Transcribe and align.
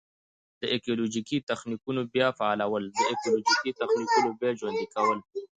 د 0.61 0.63
ایکولوژیکي 0.73 1.37
تخنیکونو 1.49 2.01
بیا 2.13 2.27
فعالول: 2.39 2.83
د 2.97 2.99
ایکولوژیکي 3.11 3.71
تخنیکونو 3.81 4.29
بیا 4.39 4.51
ژوندي 4.59 4.87
کول. 4.93 5.19